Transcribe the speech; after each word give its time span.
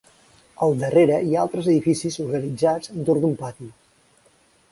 Al 0.67 0.71
darrere 0.83 1.17
hi 1.25 1.35
ha 1.35 1.43
altres 1.43 1.69
edificis 1.73 2.17
organitzats 2.25 2.93
entorn 2.97 3.25
d'un 3.27 3.35
pati. 3.45 3.69